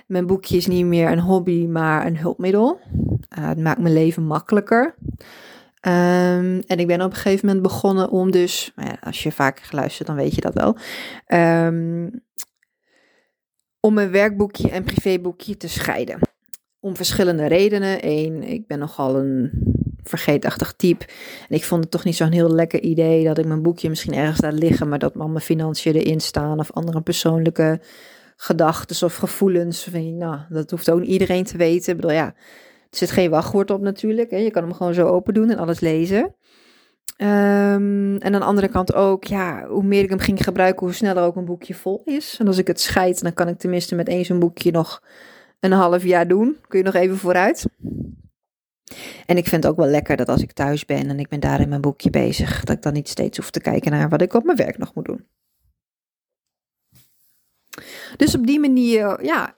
Mijn 0.07 0.26
boekje 0.26 0.57
is 0.57 0.67
niet 0.67 0.87
meer 0.87 1.11
een 1.11 1.21
hobby, 1.21 1.67
maar 1.67 2.07
een 2.07 2.19
hulpmiddel. 2.19 2.81
Uh, 3.38 3.49
het 3.49 3.59
maakt 3.59 3.81
mijn 3.81 3.95
leven 3.95 4.23
makkelijker. 4.23 4.95
Um, 5.87 6.61
en 6.66 6.78
ik 6.78 6.87
ben 6.87 7.02
op 7.02 7.11
een 7.11 7.16
gegeven 7.16 7.47
moment 7.47 7.64
begonnen 7.64 8.11
om 8.11 8.31
dus, 8.31 8.73
nou 8.76 8.88
ja, 8.88 8.97
als 9.00 9.23
je 9.23 9.33
vaak 9.33 9.61
geluisterd, 9.61 10.09
dan 10.09 10.16
weet 10.16 10.35
je 10.35 10.40
dat 10.40 10.55
wel. 10.55 10.76
Um, 11.66 12.25
om 13.81 13.95
mijn 13.95 14.11
werkboekje 14.11 14.71
en 14.71 14.85
privéboekje 14.85 15.57
te 15.57 15.69
scheiden 15.69 16.19
Om 16.81 16.97
verschillende 16.97 17.47
redenen. 17.47 17.99
Eén, 18.00 18.43
ik 18.43 18.66
ben 18.66 18.78
nogal 18.78 19.16
een 19.16 19.50
vergeetachtig 20.02 20.73
type. 20.73 21.07
En 21.49 21.57
ik 21.57 21.64
vond 21.64 21.83
het 21.83 21.90
toch 21.90 22.05
niet 22.05 22.16
zo'n 22.16 22.33
heel 22.33 22.50
lekker 22.50 22.81
idee 22.81 23.25
dat 23.25 23.38
ik 23.38 23.47
mijn 23.47 23.62
boekje 23.62 23.88
misschien 23.88 24.14
ergens 24.14 24.40
laat 24.40 24.52
liggen, 24.52 24.88
maar 24.88 24.99
dat 24.99 25.16
al 25.16 25.28
mijn 25.28 25.45
financiën 25.45 25.95
erin 25.95 26.21
staan 26.21 26.59
of 26.59 26.73
andere 26.73 27.00
persoonlijke 27.00 27.81
gedachten 28.37 29.07
of 29.07 29.16
gevoelens. 29.16 29.88
Nou, 29.93 30.38
dat 30.49 30.71
hoeft 30.71 30.90
ook 30.90 31.02
iedereen 31.02 31.45
te 31.45 31.57
weten. 31.57 31.93
Ik 31.93 32.00
bedoel, 32.00 32.16
ja, 32.16 32.35
zit 32.97 33.11
geen 33.11 33.31
wachtwoord 33.31 33.71
op 33.71 33.81
natuurlijk. 33.81 34.31
Hè. 34.31 34.37
Je 34.37 34.50
kan 34.50 34.62
hem 34.62 34.75
gewoon 34.75 34.95
zo 34.95 35.07
open 35.07 35.35
doen 35.35 35.50
en 35.50 35.59
alles 35.59 35.81
lezen. 35.81 36.35
Ehm, 37.17 38.17
en 38.17 38.35
aan 38.35 38.41
de 38.41 38.47
andere 38.47 38.69
kant 38.69 38.95
ook, 38.95 39.25
ja, 39.25 39.67
hoe 39.67 39.83
meer 39.83 40.03
ik 40.03 40.11
hem 40.11 40.19
ging 40.19 40.45
gebruiken, 40.45 40.87
hoe 40.87 40.95
sneller 40.95 41.25
ook 41.25 41.37
een 41.37 41.45
boekje 41.45 41.75
vol 41.75 42.03
is. 42.05 42.37
En 42.38 42.47
als 42.47 42.59
ik 42.59 42.67
het 42.67 42.81
scheid, 42.81 43.23
dan 43.23 43.35
kan 43.35 43.49
ik 43.49 43.59
tenminste 43.59 43.95
met 43.95 44.09
één 44.09 44.25
zo'n 44.25 44.38
boekje 44.38 44.71
nog 44.71 45.03
een 45.61 45.73
half 45.73 46.05
jaar 46.05 46.29
doen. 46.29 46.57
Kun 46.69 46.79
je 46.79 46.85
nog 46.85 46.95
even 46.95 47.17
vooruit. 47.17 47.67
En 49.26 49.37
ik 49.37 49.47
vind 49.47 49.62
het 49.62 49.73
ook 49.73 49.79
wel 49.79 49.88
lekker 49.88 50.17
dat 50.17 50.29
als 50.29 50.43
ik 50.43 50.53
thuis 50.53 50.85
ben 50.85 51.09
en 51.09 51.19
ik 51.19 51.29
ben 51.29 51.41
daar 51.41 51.61
in 51.61 51.69
mijn 51.69 51.81
boekje 51.81 52.11
bezig, 52.11 52.65
dat 52.65 52.76
ik 52.76 52.83
dan 52.83 52.93
niet 52.93 53.09
steeds 53.09 53.37
hoef 53.37 53.50
te 53.50 53.61
kijken 53.61 53.91
naar 53.91 54.09
wat 54.09 54.23
ik 54.23 54.35
op 54.35 54.45
mijn 54.45 54.57
werk 54.57 54.79
nog 54.79 54.95
moet 54.95 55.05
doen. 55.05 55.26
Dus 58.17 58.35
op 58.35 58.47
die 58.47 58.61
manier, 58.61 59.25
ja, 59.25 59.57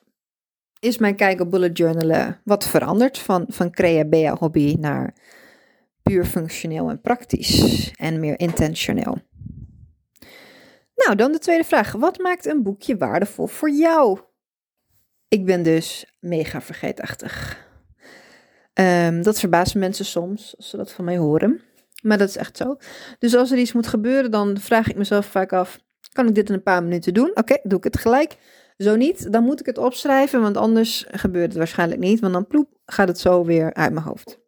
is 0.81 0.99
mijn 0.99 1.17
kijk 1.17 1.41
op 1.41 1.51
bullet 1.51 1.79
journalen 1.79 2.41
wat 2.45 2.69
veranderd 2.69 3.19
van, 3.19 3.45
van 3.49 3.71
crea 3.71 4.35
hobby 4.35 4.77
naar 4.79 5.15
puur 6.03 6.25
functioneel 6.25 6.89
en 6.91 7.01
praktisch 7.01 7.91
en 7.97 8.21
meer 8.21 8.39
intentioneel. 8.39 9.19
Nou, 10.95 11.17
dan 11.17 11.33
de 11.33 11.39
tweede 11.39 11.65
vraag. 11.65 11.93
Wat 11.93 12.19
maakt 12.19 12.47
een 12.47 12.63
boekje 12.63 12.97
waardevol 12.97 13.47
voor 13.47 13.71
jou? 13.71 14.19
Ik 15.29 15.45
ben 15.45 15.63
dus 15.63 16.17
mega 16.21 16.61
vergeetachtig. 16.61 17.67
Um, 18.75 19.23
dat 19.23 19.41
verbaast 19.41 19.75
mensen 19.75 20.05
soms 20.05 20.55
als 20.57 20.71
ze 20.71 20.77
dat 20.77 20.93
van 20.93 21.05
mij 21.05 21.17
horen. 21.17 21.61
Maar 22.03 22.19
dat 22.19 22.29
is 22.29 22.37
echt 22.37 22.57
zo. 22.57 22.77
Dus 23.19 23.35
als 23.35 23.51
er 23.51 23.59
iets 23.59 23.73
moet 23.73 23.87
gebeuren, 23.87 24.31
dan 24.31 24.59
vraag 24.59 24.89
ik 24.89 24.97
mezelf 24.97 25.27
vaak 25.27 25.53
af: 25.53 25.79
kan 26.13 26.29
ik 26.29 26.35
dit 26.35 26.49
in 26.49 26.55
een 26.55 26.63
paar 26.63 26.83
minuten 26.83 27.15
doen? 27.15 27.31
Oké, 27.35 27.59
doe 27.63 27.79
ik 27.79 27.85
het 27.85 27.99
gelijk. 27.99 28.37
Zo 28.79 28.97
niet, 28.97 29.33
dan 29.33 29.45
moet 29.45 29.61
ik 29.61 29.67
het 29.67 29.79
opschrijven, 29.79 30.41
want 30.41 30.57
anders 30.57 31.07
gebeurt 31.11 31.49
het 31.49 31.57
waarschijnlijk 31.57 32.01
niet. 32.01 32.21
Want 32.21 32.33
dan 32.33 32.47
ploep, 32.47 32.69
gaat 32.87 33.09
het 33.09 33.19
zo 33.19 33.45
weer 33.45 33.75
uit 33.75 33.93
mijn 33.93 34.07
hoofd. 34.07 34.39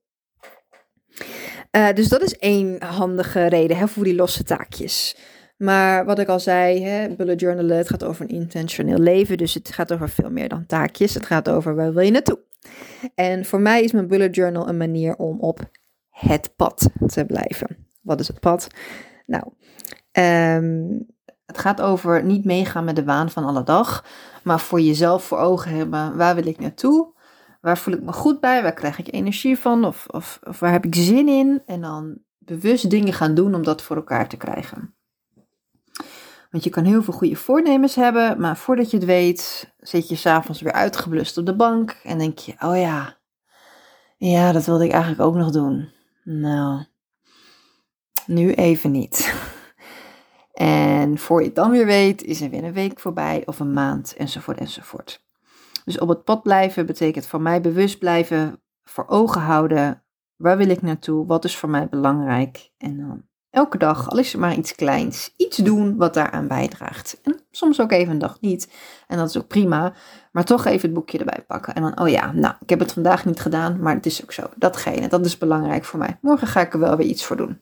Uh, 1.76 1.92
dus 1.92 2.08
dat 2.08 2.22
is 2.22 2.36
één 2.36 2.82
handige 2.82 3.46
reden 3.46 3.76
hè, 3.76 3.88
voor 3.88 4.04
die 4.04 4.14
losse 4.14 4.42
taakjes. 4.42 5.16
Maar 5.56 6.04
wat 6.04 6.18
ik 6.18 6.28
al 6.28 6.40
zei, 6.40 6.82
hè, 6.82 7.14
bullet 7.14 7.40
journalen, 7.40 7.76
het 7.76 7.90
gaat 7.90 8.04
over 8.04 8.24
een 8.24 8.36
intentioneel 8.36 8.98
leven. 8.98 9.38
Dus 9.38 9.54
het 9.54 9.72
gaat 9.72 9.92
over 9.92 10.08
veel 10.08 10.30
meer 10.30 10.48
dan 10.48 10.66
taakjes. 10.66 11.14
Het 11.14 11.26
gaat 11.26 11.48
over 11.48 11.74
waar 11.74 11.92
wil 11.92 12.02
je 12.02 12.10
naartoe. 12.10 12.38
En 13.14 13.44
voor 13.44 13.60
mij 13.60 13.82
is 13.82 13.92
mijn 13.92 14.08
bullet 14.08 14.34
journal 14.34 14.68
een 14.68 14.76
manier 14.76 15.16
om 15.16 15.40
op 15.40 15.70
het 16.10 16.52
pad 16.56 16.90
te 17.06 17.24
blijven. 17.24 17.76
Wat 18.00 18.20
is 18.20 18.28
het 18.28 18.40
pad? 18.40 18.66
Nou, 19.26 19.44
um, 20.12 21.06
het 21.50 21.58
gaat 21.58 21.80
over 21.80 22.24
niet 22.24 22.44
meegaan 22.44 22.84
met 22.84 22.96
de 22.96 23.04
waan 23.04 23.30
van 23.30 23.44
alle 23.44 23.62
dag, 23.62 24.04
maar 24.42 24.60
voor 24.60 24.80
jezelf 24.80 25.24
voor 25.24 25.38
ogen 25.38 25.70
hebben, 25.70 26.16
waar 26.16 26.34
wil 26.34 26.46
ik 26.46 26.58
naartoe? 26.58 27.12
Waar 27.60 27.78
voel 27.78 27.94
ik 27.94 28.02
me 28.02 28.12
goed 28.12 28.40
bij? 28.40 28.62
Waar 28.62 28.72
krijg 28.72 28.98
ik 28.98 29.12
energie 29.12 29.58
van? 29.58 29.84
Of, 29.84 30.06
of, 30.10 30.38
of 30.42 30.60
waar 30.60 30.72
heb 30.72 30.84
ik 30.84 30.94
zin 30.94 31.28
in? 31.28 31.62
En 31.66 31.80
dan 31.80 32.18
bewust 32.38 32.90
dingen 32.90 33.12
gaan 33.12 33.34
doen 33.34 33.54
om 33.54 33.62
dat 33.62 33.82
voor 33.82 33.96
elkaar 33.96 34.28
te 34.28 34.36
krijgen. 34.36 34.94
Want 36.50 36.64
je 36.64 36.70
kan 36.70 36.84
heel 36.84 37.02
veel 37.02 37.12
goede 37.12 37.36
voornemens 37.36 37.94
hebben, 37.94 38.40
maar 38.40 38.56
voordat 38.56 38.90
je 38.90 38.96
het 38.96 39.06
weet, 39.06 39.72
zit 39.78 40.08
je 40.08 40.16
s'avonds 40.16 40.60
weer 40.60 40.72
uitgeblust 40.72 41.38
op 41.38 41.46
de 41.46 41.56
bank 41.56 41.96
en 42.02 42.18
denk 42.18 42.38
je: 42.38 42.54
Oh 42.58 42.76
ja, 42.76 43.16
ja, 44.16 44.52
dat 44.52 44.64
wilde 44.64 44.84
ik 44.84 44.90
eigenlijk 44.90 45.22
ook 45.22 45.34
nog 45.34 45.50
doen. 45.50 45.88
Nou, 46.24 46.84
nu 48.26 48.52
even 48.52 48.90
niet. 48.90 49.34
En 50.60 51.18
voor 51.18 51.40
je 51.40 51.46
het 51.46 51.54
dan 51.54 51.70
weer 51.70 51.86
weet, 51.86 52.22
is 52.22 52.40
er 52.40 52.50
weer 52.50 52.64
een 52.64 52.72
week 52.72 53.00
voorbij 53.00 53.42
of 53.46 53.60
een 53.60 53.72
maand 53.72 54.14
enzovoort 54.16 54.58
enzovoort. 54.58 55.24
Dus 55.84 55.98
op 55.98 56.08
het 56.08 56.24
pad 56.24 56.42
blijven 56.42 56.86
betekent 56.86 57.26
voor 57.26 57.40
mij 57.40 57.60
bewust 57.60 57.98
blijven, 57.98 58.62
voor 58.84 59.08
ogen 59.08 59.40
houden. 59.40 60.02
Waar 60.36 60.56
wil 60.56 60.68
ik 60.68 60.82
naartoe? 60.82 61.26
Wat 61.26 61.44
is 61.44 61.56
voor 61.56 61.68
mij 61.68 61.88
belangrijk? 61.88 62.70
En 62.78 62.96
dan 62.96 63.22
elke 63.50 63.78
dag, 63.78 64.10
al 64.10 64.18
is 64.18 64.32
het 64.32 64.40
maar 64.40 64.56
iets 64.56 64.74
kleins, 64.74 65.34
iets 65.36 65.56
doen 65.56 65.96
wat 65.96 66.14
daaraan 66.14 66.48
bijdraagt. 66.48 67.20
En 67.22 67.40
soms 67.50 67.80
ook 67.80 67.92
even 67.92 68.12
een 68.12 68.18
dag 68.18 68.40
niet. 68.40 68.72
En 69.06 69.18
dat 69.18 69.28
is 69.28 69.38
ook 69.38 69.46
prima. 69.46 69.92
Maar 70.32 70.44
toch 70.44 70.64
even 70.64 70.82
het 70.88 70.94
boekje 70.94 71.18
erbij 71.18 71.44
pakken. 71.46 71.74
En 71.74 71.82
dan, 71.82 72.00
oh 72.00 72.08
ja, 72.08 72.32
nou, 72.32 72.54
ik 72.60 72.68
heb 72.68 72.78
het 72.78 72.92
vandaag 72.92 73.24
niet 73.24 73.40
gedaan, 73.40 73.80
maar 73.80 73.94
het 73.94 74.06
is 74.06 74.22
ook 74.22 74.32
zo. 74.32 74.42
Datgene, 74.56 75.08
dat 75.08 75.26
is 75.26 75.38
belangrijk 75.38 75.84
voor 75.84 75.98
mij. 75.98 76.18
Morgen 76.20 76.46
ga 76.46 76.60
ik 76.60 76.72
er 76.72 76.80
wel 76.80 76.96
weer 76.96 77.06
iets 77.06 77.24
voor 77.24 77.36
doen. 77.36 77.58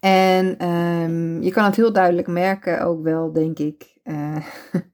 En 0.00 0.66
um, 0.68 1.42
je 1.42 1.50
kan 1.50 1.64
het 1.64 1.76
heel 1.76 1.92
duidelijk 1.92 2.26
merken, 2.26 2.84
ook 2.84 3.02
wel, 3.02 3.32
denk 3.32 3.58
ik, 3.58 3.98
uh, 4.04 4.36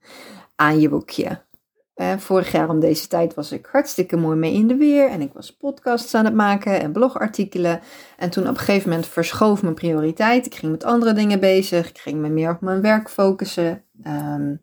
aan 0.56 0.80
je 0.80 0.88
boekje. 0.88 1.44
Uh, 1.96 2.12
vorig 2.16 2.52
jaar 2.52 2.68
om 2.68 2.80
deze 2.80 3.08
tijd 3.08 3.34
was 3.34 3.52
ik 3.52 3.68
hartstikke 3.72 4.16
mooi 4.16 4.36
mee 4.36 4.52
in 4.52 4.66
de 4.68 4.76
weer 4.76 5.10
en 5.10 5.20
ik 5.20 5.32
was 5.32 5.56
podcasts 5.56 6.14
aan 6.14 6.24
het 6.24 6.34
maken 6.34 6.80
en 6.80 6.92
blogartikelen. 6.92 7.80
En 8.16 8.30
toen 8.30 8.42
op 8.42 8.50
een 8.50 8.58
gegeven 8.58 8.88
moment 8.88 9.06
verschoof 9.06 9.62
mijn 9.62 9.74
prioriteit. 9.74 10.46
Ik 10.46 10.54
ging 10.54 10.72
met 10.72 10.84
andere 10.84 11.12
dingen 11.12 11.40
bezig, 11.40 11.88
ik 11.88 11.98
ging 11.98 12.18
me 12.18 12.28
meer 12.28 12.50
op 12.50 12.60
mijn 12.60 12.80
werk 12.80 13.10
focussen. 13.10 13.82
Um, 14.06 14.62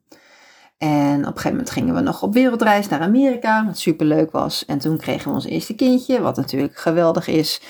en 0.78 1.20
op 1.20 1.26
een 1.26 1.26
gegeven 1.26 1.50
moment 1.52 1.70
gingen 1.70 1.94
we 1.94 2.02
nog 2.02 2.24
op 2.24 2.34
wereldreis 2.34 2.88
naar 2.88 3.00
Amerika, 3.00 3.66
wat 3.66 3.78
super 3.78 4.06
leuk 4.06 4.32
was. 4.32 4.66
En 4.66 4.80
toen 4.80 4.98
kregen 4.98 5.28
we 5.28 5.36
ons 5.36 5.46
eerste 5.46 5.76
kindje, 5.76 6.22
wat 6.22 6.36
natuurlijk 6.36 6.78
geweldig 6.78 7.28
is. 7.28 7.62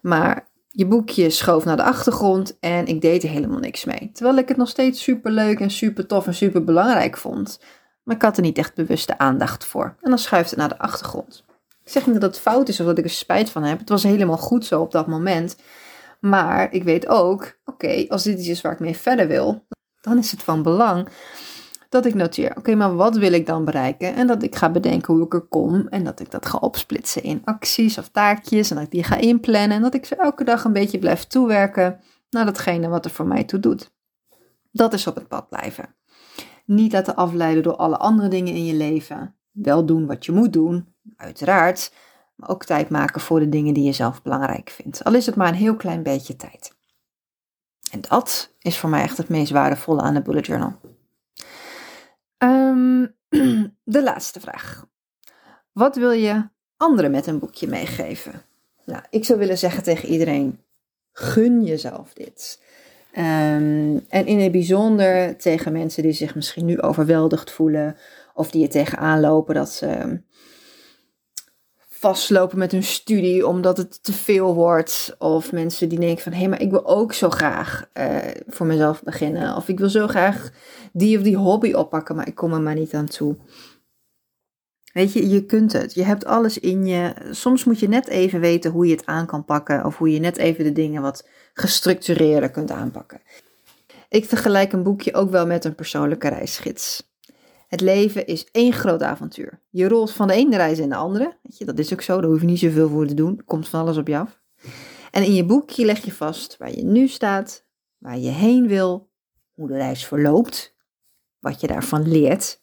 Maar 0.00 0.48
je 0.72 0.86
boekje 0.86 1.30
schoof 1.30 1.64
naar 1.64 1.76
de 1.76 1.82
achtergrond 1.82 2.58
en 2.60 2.86
ik 2.86 3.00
deed 3.00 3.22
er 3.22 3.28
helemaal 3.28 3.58
niks 3.58 3.84
mee. 3.84 4.10
Terwijl 4.12 4.36
ik 4.36 4.48
het 4.48 4.56
nog 4.56 4.68
steeds 4.68 5.02
super 5.02 5.30
leuk 5.30 5.60
en 5.60 5.70
super 5.70 6.06
tof 6.06 6.26
en 6.26 6.34
super 6.34 6.64
belangrijk 6.64 7.16
vond. 7.16 7.60
Maar 8.02 8.16
ik 8.16 8.22
had 8.22 8.36
er 8.36 8.42
niet 8.42 8.58
echt 8.58 8.74
bewuste 8.74 9.18
aandacht 9.18 9.64
voor. 9.64 9.96
En 10.00 10.10
dan 10.10 10.18
schuift 10.18 10.50
het 10.50 10.58
naar 10.58 10.68
de 10.68 10.78
achtergrond. 10.78 11.44
Ik 11.84 11.90
zeg 11.90 12.06
niet 12.06 12.20
dat 12.20 12.34
het 12.34 12.40
fout 12.40 12.68
is 12.68 12.80
of 12.80 12.86
dat 12.86 12.98
ik 12.98 13.04
er 13.04 13.10
spijt 13.10 13.50
van 13.50 13.62
heb. 13.62 13.78
Het 13.78 13.88
was 13.88 14.02
helemaal 14.02 14.36
goed 14.36 14.64
zo 14.64 14.80
op 14.80 14.92
dat 14.92 15.06
moment. 15.06 15.56
Maar 16.20 16.72
ik 16.72 16.82
weet 16.82 17.08
ook, 17.08 17.58
oké, 17.64 18.04
als 18.08 18.22
dit 18.22 18.38
iets 18.38 18.48
is 18.48 18.60
waar 18.60 18.72
ik 18.72 18.80
mee 18.80 18.96
verder 18.96 19.28
wil, 19.28 19.66
dan 20.00 20.18
is 20.18 20.30
het 20.30 20.42
van 20.42 20.62
belang 20.62 21.08
dat 21.90 22.04
ik 22.04 22.14
noteer, 22.14 22.56
oké, 22.56 22.74
maar 22.74 22.94
wat 22.96 23.16
wil 23.16 23.32
ik 23.32 23.46
dan 23.46 23.64
bereiken? 23.64 24.14
En 24.14 24.26
dat 24.26 24.42
ik 24.42 24.56
ga 24.56 24.70
bedenken 24.70 25.14
hoe 25.14 25.24
ik 25.24 25.34
er 25.34 25.40
kom 25.40 25.86
en 25.88 26.04
dat 26.04 26.20
ik 26.20 26.30
dat 26.30 26.46
ga 26.46 26.58
opsplitsen 26.58 27.22
in 27.22 27.42
acties 27.44 27.98
of 27.98 28.08
taakjes 28.08 28.70
en 28.70 28.76
dat 28.76 28.84
ik 28.84 28.90
die 28.90 29.04
ga 29.04 29.16
inplannen 29.16 29.76
en 29.76 29.82
dat 29.82 29.94
ik 29.94 30.04
ze 30.04 30.16
elke 30.16 30.44
dag 30.44 30.64
een 30.64 30.72
beetje 30.72 30.98
blijf 30.98 31.24
toewerken 31.24 32.00
naar 32.30 32.44
datgene 32.44 32.88
wat 32.88 33.04
er 33.04 33.10
voor 33.10 33.26
mij 33.26 33.44
toe 33.44 33.60
doet. 33.60 33.92
Dat 34.72 34.92
is 34.92 35.06
op 35.06 35.14
het 35.14 35.28
pad 35.28 35.48
blijven. 35.48 35.94
Niet 36.64 36.92
laten 36.92 37.16
afleiden 37.16 37.62
door 37.62 37.76
alle 37.76 37.96
andere 37.96 38.28
dingen 38.28 38.54
in 38.54 38.64
je 38.64 38.74
leven. 38.74 39.34
Wel 39.50 39.86
doen 39.86 40.06
wat 40.06 40.24
je 40.24 40.32
moet 40.32 40.52
doen, 40.52 40.94
uiteraard, 41.16 41.92
maar 42.36 42.48
ook 42.48 42.64
tijd 42.64 42.88
maken 42.88 43.20
voor 43.20 43.40
de 43.40 43.48
dingen 43.48 43.74
die 43.74 43.84
je 43.84 43.92
zelf 43.92 44.22
belangrijk 44.22 44.70
vindt. 44.70 45.04
Al 45.04 45.14
is 45.14 45.26
het 45.26 45.36
maar 45.36 45.48
een 45.48 45.54
heel 45.54 45.76
klein 45.76 46.02
beetje 46.02 46.36
tijd. 46.36 46.74
En 47.90 48.00
dat 48.00 48.54
is 48.58 48.78
voor 48.78 48.90
mij 48.90 49.02
echt 49.02 49.16
het 49.16 49.28
meest 49.28 49.52
waardevolle 49.52 50.00
aan 50.00 50.14
de 50.14 50.22
bullet 50.22 50.46
journal. 50.46 50.74
Um, 52.42 53.14
de 53.84 54.02
laatste 54.02 54.40
vraag. 54.40 54.86
Wat 55.72 55.96
wil 55.96 56.10
je 56.10 56.48
anderen 56.76 57.10
met 57.10 57.26
een 57.26 57.38
boekje 57.38 57.66
meegeven? 57.66 58.42
Nou, 58.84 59.02
ik 59.10 59.24
zou 59.24 59.38
willen 59.38 59.58
zeggen 59.58 59.82
tegen 59.82 60.08
iedereen: 60.08 60.60
gun 61.12 61.64
jezelf 61.64 62.12
dit. 62.12 62.62
Um, 63.12 64.04
en 64.08 64.26
in 64.26 64.38
het 64.40 64.52
bijzonder 64.52 65.36
tegen 65.36 65.72
mensen 65.72 66.02
die 66.02 66.12
zich 66.12 66.34
misschien 66.34 66.64
nu 66.64 66.80
overweldigd 66.80 67.50
voelen 67.50 67.96
of 68.34 68.50
die 68.50 68.62
er 68.62 68.70
tegenaan 68.70 69.20
lopen 69.20 69.54
dat 69.54 69.70
ze 69.70 70.20
vastlopen 72.00 72.58
met 72.58 72.72
hun 72.72 72.82
studie 72.82 73.46
omdat 73.46 73.76
het 73.76 74.02
te 74.02 74.12
veel 74.12 74.54
wordt. 74.54 75.14
Of 75.18 75.52
mensen 75.52 75.88
die 75.88 75.98
denken 75.98 76.22
van 76.22 76.32
hé, 76.32 76.38
hey, 76.38 76.48
maar 76.48 76.60
ik 76.60 76.70
wil 76.70 76.86
ook 76.86 77.12
zo 77.12 77.30
graag 77.30 77.90
uh, 77.94 78.16
voor 78.46 78.66
mezelf 78.66 79.02
beginnen. 79.02 79.56
Of 79.56 79.68
ik 79.68 79.78
wil 79.78 79.88
zo 79.88 80.06
graag 80.06 80.50
die 80.92 81.16
of 81.16 81.22
die 81.22 81.36
hobby 81.36 81.72
oppakken, 81.72 82.16
maar 82.16 82.28
ik 82.28 82.34
kom 82.34 82.52
er 82.52 82.60
maar 82.60 82.74
niet 82.74 82.94
aan 82.94 83.06
toe. 83.06 83.36
Weet 84.92 85.12
je, 85.12 85.28
je 85.28 85.46
kunt 85.46 85.72
het. 85.72 85.94
Je 85.94 86.04
hebt 86.04 86.24
alles 86.24 86.58
in 86.58 86.86
je. 86.86 87.12
Soms 87.30 87.64
moet 87.64 87.80
je 87.80 87.88
net 87.88 88.08
even 88.08 88.40
weten 88.40 88.70
hoe 88.70 88.86
je 88.86 88.94
het 88.94 89.06
aan 89.06 89.26
kan 89.26 89.44
pakken. 89.44 89.84
Of 89.84 89.96
hoe 89.96 90.12
je 90.12 90.20
net 90.20 90.36
even 90.36 90.64
de 90.64 90.72
dingen 90.72 91.02
wat 91.02 91.28
gestructureerder 91.54 92.50
kunt 92.50 92.70
aanpakken. 92.70 93.20
Ik 94.08 94.24
vergelijk 94.24 94.72
een 94.72 94.82
boekje 94.82 95.14
ook 95.14 95.30
wel 95.30 95.46
met 95.46 95.64
een 95.64 95.74
persoonlijke 95.74 96.28
reisgids. 96.28 97.09
Het 97.70 97.80
leven 97.80 98.26
is 98.26 98.48
één 98.50 98.72
groot 98.72 99.02
avontuur. 99.02 99.60
Je 99.68 99.88
rolt 99.88 100.12
van 100.12 100.26
de 100.26 100.34
ene 100.34 100.56
reis 100.56 100.78
in 100.78 100.88
de 100.88 100.94
andere. 100.94 101.36
Weet 101.42 101.58
je, 101.58 101.64
dat 101.64 101.78
is 101.78 101.92
ook 101.92 102.00
zo, 102.00 102.20
daar 102.20 102.30
hoef 102.30 102.40
je 102.40 102.46
niet 102.46 102.58
zoveel 102.58 102.88
voor 102.88 103.06
te 103.06 103.14
doen. 103.14 103.42
Komt 103.44 103.68
van 103.68 103.80
alles 103.80 103.96
op 103.96 104.06
je 104.06 104.18
af. 104.18 104.40
En 105.10 105.24
in 105.24 105.34
je 105.34 105.44
boekje 105.44 105.84
leg 105.84 106.04
je 106.04 106.12
vast 106.12 106.56
waar 106.56 106.70
je 106.70 106.84
nu 106.84 107.08
staat, 107.08 107.66
waar 107.98 108.18
je 108.18 108.30
heen 108.30 108.68
wil, 108.68 109.10
hoe 109.54 109.68
de 109.68 109.76
reis 109.76 110.06
verloopt, 110.06 110.76
wat 111.38 111.60
je 111.60 111.66
daarvan 111.66 112.08
leert, 112.08 112.62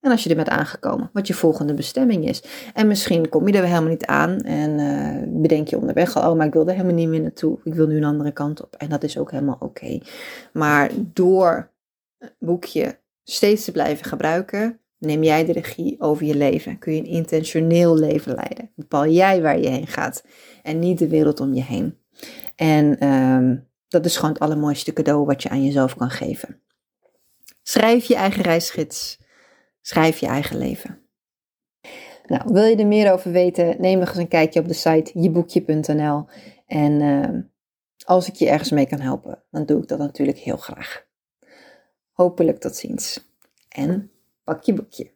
En 0.00 0.10
als 0.10 0.22
je 0.22 0.30
er 0.30 0.36
bent 0.36 0.48
aangekomen, 0.48 1.10
wat 1.12 1.26
je 1.26 1.34
volgende 1.34 1.74
bestemming 1.74 2.28
is. 2.28 2.42
En 2.74 2.86
misschien 2.86 3.28
kom 3.28 3.48
je 3.48 3.58
er 3.58 3.64
helemaal 3.64 3.88
niet 3.88 4.06
aan 4.06 4.40
en 4.40 4.78
uh, 4.78 5.40
bedenk 5.42 5.68
je 5.68 5.78
onderweg 5.78 6.16
al, 6.16 6.30
oh, 6.30 6.36
maar 6.36 6.46
ik 6.46 6.52
wil 6.52 6.66
er 6.66 6.74
helemaal 6.74 6.94
niet 6.94 7.08
meer 7.08 7.20
naartoe. 7.20 7.58
Ik 7.64 7.74
wil 7.74 7.86
nu 7.86 7.96
een 7.96 8.04
andere 8.04 8.32
kant 8.32 8.62
op. 8.62 8.74
En 8.74 8.88
dat 8.88 9.02
is 9.02 9.18
ook 9.18 9.30
helemaal 9.30 9.56
oké. 9.60 10.00
Maar 10.52 10.90
door 11.12 11.70
boekje 12.38 13.00
steeds 13.24 13.64
te 13.64 13.72
blijven 13.72 14.04
gebruiken, 14.04 14.80
neem 14.98 15.22
jij 15.22 15.44
de 15.44 15.52
regie 15.52 16.00
over 16.00 16.26
je 16.26 16.36
leven. 16.36 16.78
Kun 16.78 16.94
je 16.94 17.00
een 17.00 17.06
intentioneel 17.06 17.98
leven 17.98 18.34
leiden. 18.34 18.70
Bepaal 18.74 19.06
jij 19.06 19.42
waar 19.42 19.58
je 19.58 19.68
heen 19.68 19.86
gaat 19.86 20.24
en 20.62 20.78
niet 20.78 20.98
de 20.98 21.08
wereld 21.08 21.40
om 21.40 21.54
je 21.54 21.62
heen. 21.62 21.98
En 22.56 23.06
um, 23.08 23.68
dat 23.88 24.04
is 24.04 24.16
gewoon 24.16 24.32
het 24.32 24.42
allermooiste 24.42 24.92
cadeau 24.92 25.24
wat 25.24 25.42
je 25.42 25.48
aan 25.48 25.64
jezelf 25.64 25.96
kan 25.96 26.10
geven. 26.10 26.60
Schrijf 27.62 28.04
je 28.04 28.14
eigen 28.14 28.42
reisgids. 28.42 29.18
Schrijf 29.80 30.18
je 30.18 30.26
eigen 30.26 30.58
leven. 30.58 30.98
Nou, 32.26 32.42
wil 32.52 32.64
je 32.64 32.76
er 32.76 32.86
meer 32.86 33.12
over 33.12 33.32
weten? 33.32 33.80
Neem 33.80 34.00
eens 34.00 34.16
een 34.16 34.28
kijkje 34.28 34.60
op 34.60 34.68
de 34.68 34.74
site 34.74 35.10
jeboekje.nl. 35.14 36.26
En 36.66 37.00
uh, 37.00 37.40
als 38.04 38.28
ik 38.28 38.34
je 38.34 38.48
ergens 38.48 38.70
mee 38.70 38.86
kan 38.86 39.00
helpen, 39.00 39.42
dan 39.50 39.66
doe 39.66 39.82
ik 39.82 39.88
dat 39.88 39.98
natuurlijk 39.98 40.38
heel 40.38 40.56
graag. 40.56 41.06
Hopelijk 42.12 42.58
tot 42.58 42.76
ziens. 42.76 43.34
En 43.68 44.10
pak 44.44 44.62
je 44.62 44.74
boekje. 44.74 45.10